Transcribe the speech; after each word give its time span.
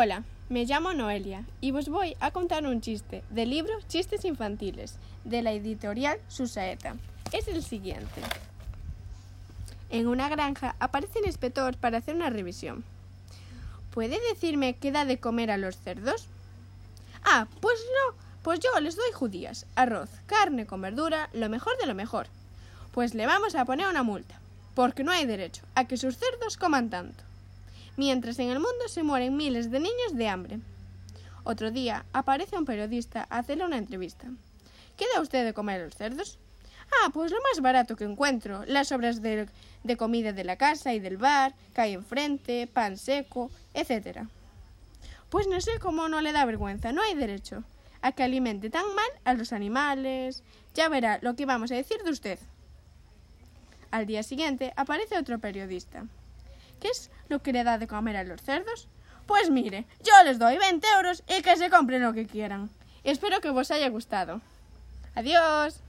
Hola, 0.00 0.22
me 0.48 0.64
llamo 0.64 0.94
Noelia 0.94 1.42
y 1.60 1.72
os 1.72 1.88
voy 1.88 2.16
a 2.20 2.30
contar 2.30 2.64
un 2.64 2.80
chiste 2.80 3.24
del 3.30 3.50
libro 3.50 3.74
Chistes 3.88 4.24
Infantiles 4.24 4.94
de 5.24 5.42
la 5.42 5.50
editorial 5.50 6.20
Susaeta. 6.28 6.94
Es 7.32 7.48
el 7.48 7.64
siguiente. 7.64 8.22
En 9.90 10.06
una 10.06 10.28
granja 10.28 10.76
aparece 10.78 11.18
un 11.18 11.26
inspector 11.26 11.76
para 11.78 11.98
hacer 11.98 12.14
una 12.14 12.30
revisión. 12.30 12.84
¿Puede 13.90 14.20
decirme 14.28 14.76
qué 14.76 14.92
da 14.92 15.04
de 15.04 15.18
comer 15.18 15.50
a 15.50 15.56
los 15.56 15.76
cerdos? 15.78 16.28
Ah, 17.24 17.48
pues 17.60 17.80
no, 17.80 18.14
pues 18.44 18.60
yo 18.60 18.78
les 18.78 18.94
doy 18.94 19.10
judías, 19.12 19.66
arroz, 19.74 20.10
carne 20.26 20.64
con 20.64 20.80
verdura, 20.80 21.28
lo 21.32 21.48
mejor 21.48 21.76
de 21.76 21.88
lo 21.88 21.96
mejor. 21.96 22.28
Pues 22.92 23.14
le 23.14 23.26
vamos 23.26 23.56
a 23.56 23.64
poner 23.64 23.88
una 23.88 24.04
multa, 24.04 24.40
porque 24.76 25.02
no 25.02 25.10
hay 25.10 25.26
derecho 25.26 25.64
a 25.74 25.88
que 25.88 25.96
sus 25.96 26.18
cerdos 26.18 26.56
coman 26.56 26.88
tanto 26.88 27.27
mientras 27.98 28.38
en 28.38 28.48
el 28.48 28.60
mundo 28.60 28.88
se 28.88 29.02
mueren 29.02 29.36
miles 29.36 29.70
de 29.70 29.80
niños 29.80 30.14
de 30.14 30.28
hambre. 30.28 30.60
Otro 31.42 31.70
día 31.70 32.06
aparece 32.12 32.56
un 32.56 32.64
periodista 32.64 33.26
a 33.28 33.38
hacerle 33.38 33.66
una 33.66 33.76
entrevista. 33.76 34.28
¿Qué 34.96 35.04
da 35.14 35.20
usted 35.20 35.44
de 35.44 35.52
comer 35.52 35.80
a 35.80 35.84
los 35.84 35.94
cerdos? 35.94 36.38
Ah, 37.02 37.10
pues 37.12 37.32
lo 37.32 37.38
más 37.42 37.60
barato 37.60 37.96
que 37.96 38.04
encuentro, 38.04 38.64
las 38.66 38.88
sobras 38.88 39.20
de, 39.20 39.48
comida 39.98 40.32
de 40.32 40.44
la 40.44 40.56
casa 40.56 40.94
y 40.94 41.00
del 41.00 41.16
bar, 41.16 41.54
hay 41.74 41.92
enfrente, 41.92 42.66
pan 42.66 42.96
seco, 42.96 43.50
etc. 43.74 44.26
Pues 45.28 45.48
no 45.48 45.60
sé 45.60 45.78
cómo 45.80 46.08
no 46.08 46.20
le 46.20 46.32
da 46.32 46.44
vergüenza, 46.44 46.92
no 46.92 47.02
hay 47.02 47.14
derecho 47.14 47.64
a 48.00 48.12
que 48.12 48.22
alimente 48.22 48.70
tan 48.70 48.94
mal 48.94 49.10
a 49.24 49.34
los 49.34 49.52
animales. 49.52 50.44
Ya 50.74 50.88
verá 50.88 51.18
lo 51.20 51.34
que 51.34 51.46
vamos 51.46 51.72
a 51.72 51.74
decir 51.74 52.00
de 52.04 52.10
usted. 52.10 52.38
Al 53.90 54.06
día 54.06 54.22
siguiente 54.22 54.72
aparece 54.76 55.18
otro 55.18 55.40
periodista. 55.40 56.06
¿Qué 56.80 56.88
es 56.88 57.10
lo 57.28 57.42
que 57.42 57.52
le 57.52 57.64
da 57.64 57.78
de 57.78 57.86
comer 57.86 58.16
a 58.16 58.24
los 58.24 58.40
cerdos? 58.42 58.88
Pues 59.26 59.50
mire, 59.50 59.86
yo 60.02 60.12
les 60.24 60.38
doy 60.38 60.56
20 60.56 60.86
euros 60.96 61.22
y 61.28 61.42
que 61.42 61.56
se 61.56 61.70
compren 61.70 62.02
lo 62.02 62.12
que 62.14 62.26
quieran. 62.26 62.70
Espero 63.04 63.40
que 63.40 63.50
os 63.50 63.70
haya 63.70 63.88
gustado. 63.88 64.40
Adiós. 65.14 65.82